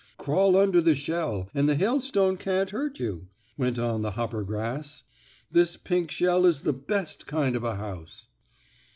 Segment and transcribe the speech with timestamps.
[0.17, 5.03] "Crawl under the shell, and the hailstone can't hurt you!" went on the hoppergrass.
[5.51, 8.25] "This pink shell is the best kind of a house."